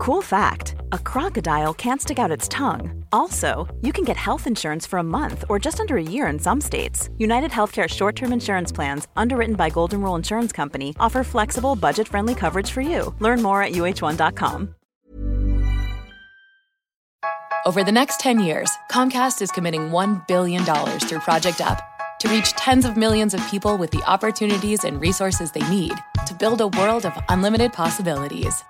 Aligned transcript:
Cool 0.00 0.22
fact 0.22 0.76
a 0.92 0.98
crocodile 0.98 1.74
can't 1.74 2.00
stick 2.00 2.18
out 2.18 2.30
its 2.30 2.48
tongue. 2.48 3.04
Also, 3.12 3.68
you 3.82 3.92
can 3.92 4.02
get 4.02 4.16
health 4.16 4.46
insurance 4.46 4.86
for 4.86 4.98
a 4.98 5.02
month 5.02 5.44
or 5.50 5.58
just 5.58 5.78
under 5.78 5.98
a 5.98 6.02
year 6.02 6.26
in 6.28 6.38
some 6.38 6.58
states. 6.58 7.10
United 7.18 7.50
Healthcare 7.50 7.86
short 7.86 8.16
term 8.16 8.32
insurance 8.32 8.72
plans, 8.72 9.08
underwritten 9.14 9.56
by 9.56 9.68
Golden 9.68 10.00
Rule 10.00 10.14
Insurance 10.14 10.52
Company, 10.52 10.96
offer 10.98 11.22
flexible, 11.22 11.76
budget 11.76 12.08
friendly 12.08 12.34
coverage 12.34 12.70
for 12.70 12.80
you. 12.80 13.14
Learn 13.18 13.42
more 13.42 13.62
at 13.62 13.72
uh1.com. 13.72 14.74
Over 17.66 17.84
the 17.84 17.92
next 17.92 18.20
10 18.20 18.40
years, 18.40 18.70
Comcast 18.90 19.42
is 19.42 19.52
committing 19.52 19.90
$1 19.90 20.26
billion 20.26 20.64
through 20.98 21.20
Project 21.20 21.60
Up 21.60 21.78
to 22.20 22.28
reach 22.30 22.52
tens 22.52 22.86
of 22.86 22.96
millions 22.96 23.34
of 23.34 23.46
people 23.48 23.76
with 23.76 23.90
the 23.90 24.02
opportunities 24.06 24.84
and 24.84 24.98
resources 24.98 25.52
they 25.52 25.68
need 25.68 25.92
to 26.26 26.32
build 26.32 26.62
a 26.62 26.68
world 26.68 27.04
of 27.04 27.12
unlimited 27.28 27.74
possibilities. 27.74 28.64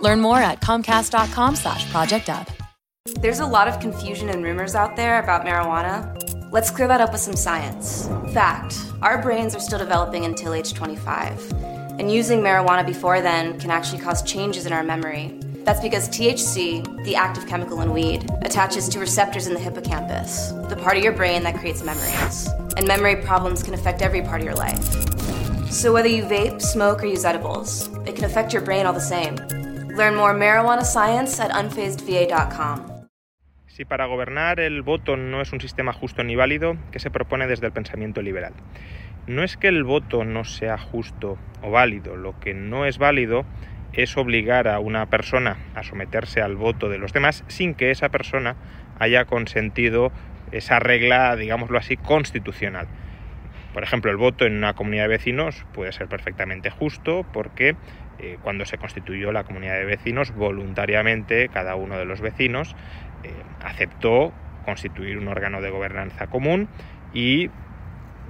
Learn 0.00 0.20
more 0.20 0.38
at 0.38 0.60
comcast.com 0.60 1.56
slash 1.56 1.90
project 1.90 2.28
up. 2.28 2.48
There's 3.20 3.40
a 3.40 3.46
lot 3.46 3.68
of 3.68 3.80
confusion 3.80 4.28
and 4.28 4.42
rumors 4.42 4.74
out 4.74 4.96
there 4.96 5.22
about 5.22 5.44
marijuana. 5.44 6.50
Let's 6.52 6.70
clear 6.70 6.88
that 6.88 7.00
up 7.00 7.12
with 7.12 7.20
some 7.20 7.36
science. 7.36 8.08
Fact, 8.32 8.76
our 9.02 9.22
brains 9.22 9.54
are 9.54 9.60
still 9.60 9.78
developing 9.78 10.24
until 10.24 10.52
age 10.52 10.74
25. 10.74 11.52
And 11.98 12.10
using 12.10 12.40
marijuana 12.40 12.84
before 12.84 13.20
then 13.20 13.58
can 13.58 13.70
actually 13.70 14.00
cause 14.00 14.22
changes 14.22 14.66
in 14.66 14.72
our 14.72 14.82
memory. 14.82 15.38
That's 15.64 15.80
because 15.80 16.08
THC, 16.08 17.04
the 17.04 17.14
active 17.14 17.46
chemical 17.46 17.82
in 17.82 17.92
weed, 17.92 18.28
attaches 18.42 18.88
to 18.90 18.98
receptors 18.98 19.46
in 19.46 19.54
the 19.54 19.60
hippocampus, 19.60 20.52
the 20.68 20.76
part 20.76 20.96
of 20.96 21.04
your 21.04 21.12
brain 21.12 21.42
that 21.42 21.58
creates 21.58 21.82
memories. 21.82 22.48
And 22.76 22.88
memory 22.88 23.16
problems 23.16 23.62
can 23.62 23.74
affect 23.74 24.02
every 24.02 24.22
part 24.22 24.40
of 24.40 24.46
your 24.46 24.56
life. 24.56 24.82
So 25.70 25.92
whether 25.92 26.08
you 26.08 26.24
vape, 26.24 26.60
smoke, 26.60 27.02
or 27.02 27.06
use 27.06 27.24
edibles, 27.24 27.88
it 28.06 28.16
can 28.16 28.24
affect 28.24 28.52
your 28.52 28.62
brain 28.62 28.86
all 28.86 28.92
the 28.92 29.00
same. 29.00 29.36
Learn 29.96 30.16
more 30.16 30.34
marijuana 30.34 30.84
science 30.84 31.42
at 31.42 31.50
unfazedva.com. 31.52 33.06
Si 33.66 33.84
para 33.84 34.06
gobernar 34.06 34.60
el 34.60 34.82
voto 34.82 35.16
no 35.16 35.40
es 35.40 35.52
un 35.52 35.60
sistema 35.60 35.92
justo 35.92 36.22
ni 36.22 36.36
válido, 36.36 36.76
¿qué 36.90 36.98
se 36.98 37.10
propone 37.10 37.46
desde 37.46 37.66
el 37.66 37.72
pensamiento 37.72 38.22
liberal? 38.22 38.52
No 39.26 39.42
es 39.42 39.56
que 39.56 39.68
el 39.68 39.84
voto 39.84 40.24
no 40.24 40.44
sea 40.44 40.76
justo 40.78 41.38
o 41.62 41.70
válido, 41.70 42.16
lo 42.16 42.38
que 42.40 42.52
no 42.52 42.84
es 42.84 42.98
válido 42.98 43.44
es 43.92 44.16
obligar 44.16 44.68
a 44.68 44.80
una 44.80 45.06
persona 45.06 45.56
a 45.74 45.82
someterse 45.82 46.42
al 46.42 46.56
voto 46.56 46.88
de 46.88 46.98
los 46.98 47.12
demás 47.12 47.44
sin 47.48 47.74
que 47.74 47.90
esa 47.90 48.08
persona 48.08 48.56
haya 48.98 49.24
consentido 49.24 50.12
esa 50.52 50.78
regla, 50.78 51.34
digámoslo 51.36 51.78
así, 51.78 51.96
constitucional. 51.96 52.86
Por 53.72 53.82
ejemplo, 53.82 54.10
el 54.10 54.16
voto 54.16 54.46
en 54.46 54.56
una 54.56 54.74
comunidad 54.74 55.04
de 55.04 55.08
vecinos 55.08 55.64
puede 55.72 55.92
ser 55.92 56.08
perfectamente 56.08 56.70
justo 56.70 57.24
porque 57.32 57.76
eh, 58.18 58.38
cuando 58.42 58.64
se 58.64 58.78
constituyó 58.78 59.32
la 59.32 59.44
comunidad 59.44 59.76
de 59.76 59.84
vecinos, 59.84 60.34
voluntariamente 60.34 61.48
cada 61.48 61.76
uno 61.76 61.96
de 61.96 62.04
los 62.04 62.20
vecinos 62.20 62.74
eh, 63.22 63.32
aceptó 63.62 64.32
constituir 64.64 65.18
un 65.18 65.28
órgano 65.28 65.60
de 65.60 65.70
gobernanza 65.70 66.26
común 66.26 66.68
y 67.14 67.50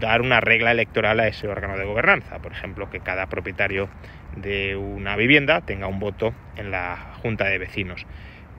dar 0.00 0.20
una 0.20 0.40
regla 0.40 0.70
electoral 0.70 1.20
a 1.20 1.26
ese 1.26 1.48
órgano 1.48 1.76
de 1.76 1.84
gobernanza. 1.84 2.38
Por 2.38 2.52
ejemplo, 2.52 2.90
que 2.90 3.00
cada 3.00 3.26
propietario 3.26 3.88
de 4.36 4.76
una 4.76 5.16
vivienda 5.16 5.60
tenga 5.62 5.86
un 5.86 5.98
voto 5.98 6.34
en 6.56 6.70
la 6.70 7.14
junta 7.22 7.46
de 7.46 7.58
vecinos. 7.58 8.06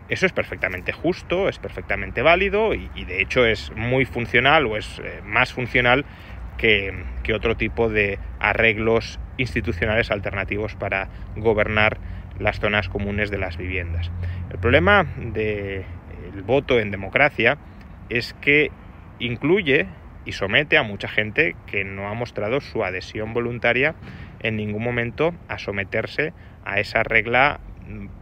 Eso 0.10 0.26
es 0.26 0.34
perfectamente 0.34 0.92
justo, 0.92 1.50
es 1.50 1.60
perfectamente 1.60 2.24
válido 2.24 2.74
y, 2.74 2.90
de 3.06 3.22
hecho 3.22 3.46
es 3.46 3.72
muy 3.76 4.06
funcional 4.06 4.66
o 4.66 4.76
es 4.76 5.00
eh, 5.00 5.22
más 5.24 5.54
funcional 5.54 6.04
que, 6.60 6.94
otro 7.34 7.56
tipo 7.56 7.90
de 7.90 8.18
arreglos 8.40 9.20
institucionales 9.38 10.10
alternativos 10.10 10.76
para 10.76 11.08
gobernar 11.36 12.00
las 12.40 12.60
zonas 12.60 12.90
comunes 12.90 13.30
de 13.30 13.38
las 13.38 13.56
viviendas. 13.56 14.12
El 14.52 14.58
problema 14.58 15.06
del 15.16 15.86
voto 16.44 16.80
en 16.80 16.90
democracia 16.90 17.58
es 18.10 18.34
que 18.42 18.72
incluye 19.20 19.86
y 20.26 20.32
somete 20.32 20.78
a 20.78 20.84
mucha 20.84 21.08
gente 21.08 21.56
que 21.68 21.84
no 21.84 22.08
ha 22.10 22.16
mostrado 22.16 22.62
su 22.62 22.84
adhesión 22.84 23.34
voluntaria 23.34 23.94
en 24.40 24.56
ningún 24.56 24.84
momento 24.84 25.36
a 25.48 25.60
someterse 25.60 26.34
a 26.66 26.80
esa 26.80 27.04
regla 27.04 27.60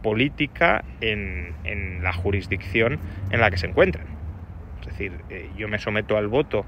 política 0.02 0.84
en, 1.00 1.54
en 1.64 2.02
la 2.02 2.12
jurisdicción 2.12 2.98
en 3.30 3.40
la 3.40 3.50
que 3.50 3.56
se 3.56 3.68
encuentran. 3.68 4.06
Es 4.80 4.86
decir, 4.88 5.12
eh, 5.30 5.48
yo 5.56 5.66
me 5.68 5.78
someto 5.78 6.18
al 6.18 6.28
voto 6.28 6.66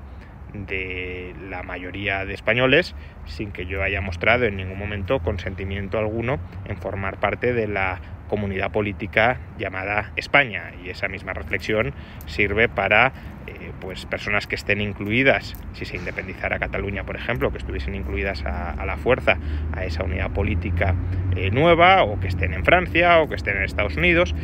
de 0.52 1.34
la 1.48 1.62
mayoría 1.62 2.24
de 2.24 2.34
españoles 2.34 2.94
sin 3.26 3.52
que 3.52 3.66
yo 3.66 3.82
haya 3.82 4.00
mostrado 4.00 4.44
en 4.44 4.56
ningún 4.56 4.78
momento 4.78 5.20
consentimiento 5.20 5.98
alguno 5.98 6.38
en 6.66 6.76
formar 6.76 7.18
parte 7.18 7.52
de 7.52 7.68
la 7.68 8.00
comunidad 8.28 8.70
política 8.70 9.38
llamada 9.58 10.12
España. 10.16 10.72
Y 10.84 10.88
esa 10.88 11.08
misma 11.08 11.32
reflexión 11.32 11.92
sirve 12.26 12.68
para 12.68 13.12
eh, 13.48 13.72
pues 13.80 14.06
personas 14.06 14.46
que 14.46 14.54
estén 14.54 14.80
incluidas 14.80 15.56
si 15.72 15.84
se 15.84 15.96
independizara 15.96 16.58
Cataluña 16.58 17.04
por 17.04 17.16
ejemplo 17.16 17.50
que 17.50 17.58
estuviesen 17.58 17.94
incluidas 17.94 18.44
a, 18.44 18.84
la 18.86 18.96
fuerza 18.96 19.38
a 19.72 19.84
esa 19.84 20.04
unidad 20.04 20.30
política 20.30 20.94
eh, 21.34 21.50
nueva 21.50 22.04
o 22.04 22.20
que 22.20 22.28
estén 22.28 22.54
en 22.54 22.64
Francia 22.64 23.18
o 23.20 23.28
que 23.28 23.34
estén 23.34 23.56
en 23.56 23.64
Estados 23.64 23.96
Unidos. 23.96 24.34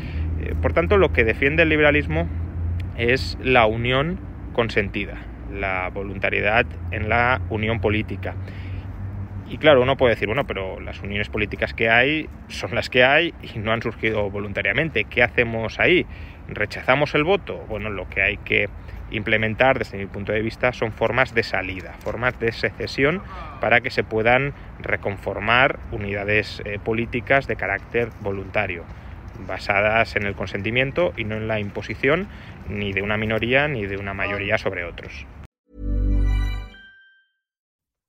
Eh, 0.41 0.55
por 0.61 0.73
tanto 0.73 0.97
lo 0.97 1.13
que 1.13 1.25
defiende 1.25 1.63
el 1.63 1.69
liberalismo 1.69 2.29
es 2.97 3.39
la 3.41 3.67
unión 3.67 4.19
consentida 4.53 5.19
la 5.53 5.91
voluntariedad 5.93 6.67
en 6.91 7.09
la 7.09 7.41
unión 7.51 7.81
política 7.81 8.35
y 9.49 9.59
claro, 9.59 9.81
uno 9.81 9.97
puede 9.97 10.15
decir, 10.15 10.27
bueno, 10.27 10.45
pero 10.45 10.81
las 10.81 11.01
uniones 11.03 11.29
políticas 11.29 11.73
que 11.73 11.89
hay 11.89 12.29
son 12.49 12.75
las 12.75 12.91
que 12.91 13.05
hay 13.05 13.33
y 13.43 13.59
no 13.59 13.73
han 13.73 13.81
surgido 13.81 14.29
voluntariamente. 14.29 15.05
¿Qué 15.05 15.23
hacemos 15.23 15.79
ahí? 15.79 16.05
¿Rechazamos 16.49 17.15
el 17.15 17.23
voto? 17.23 17.65
Bueno, 17.69 17.89
lo 17.91 18.09
que 18.09 18.23
hay 18.23 18.39
que 18.39 18.69
implementar 19.13 19.79
desde 19.79 19.99
mi 19.99 20.07
punto 20.07 20.33
de 20.33 20.43
vista 20.43 20.73
son 20.73 20.91
formas 20.91 21.33
de 21.33 21.45
salida, 21.45 21.93
formas 22.01 22.39
de 22.41 22.51
secesión 22.51 23.23
para 23.61 23.81
que 23.81 23.91
se 23.91 24.03
puedan 24.03 24.53
reconformar 24.81 25.79
unidades 25.93 26.61
eh, 26.65 26.81
políticas 26.83 27.47
de 27.47 27.55
carácter 27.55 28.09
voluntario, 28.21 28.85
basadas 29.47 30.17
en 30.17 30.27
el 30.27 30.35
consentimiento 30.35 31.13
y 31.17 31.25
no 31.25 31.37
en 31.37 31.49
la 31.49 31.61
imposición 31.61 32.29
ni 32.69 32.93
de 32.93 33.03
una 33.03 33.17
minoría 33.17 33.69
ni 33.69 33.87
de 33.87 33.97
una 33.97 34.15
mayoría 34.15 34.59
sobre 34.59 34.85
otros. 34.85 35.13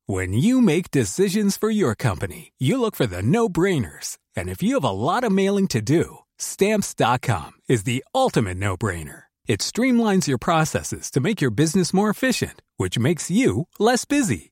When 0.09 0.31
you 0.31 0.61
make 0.61 0.89
decisions 0.89 1.57
for 1.57 1.69
your 1.69 1.93
company, 1.93 2.53
you 2.57 2.79
look 2.79 2.95
for 2.95 3.05
the 3.05 3.21
no-brainers. 3.21 4.17
And 4.37 4.47
if 4.47 4.63
you 4.63 4.75
have 4.75 4.85
a 4.85 4.89
lot 4.89 5.25
of 5.25 5.33
mailing 5.33 5.67
to 5.67 5.81
do, 5.81 6.19
stamps.com 6.37 7.51
is 7.67 7.83
the 7.83 8.05
ultimate 8.15 8.55
no-brainer. 8.57 9.23
It 9.47 9.59
streamlines 9.59 10.27
your 10.27 10.37
processes 10.37 11.11
to 11.11 11.19
make 11.19 11.41
your 11.41 11.51
business 11.51 11.93
more 11.93 12.09
efficient, 12.09 12.61
which 12.77 12.97
makes 12.97 13.29
you 13.29 13.67
less 13.79 14.05
busy. 14.05 14.51